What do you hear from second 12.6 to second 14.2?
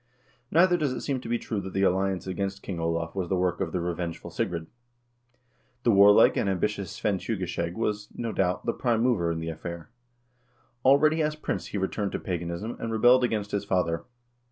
and rebelled against his father.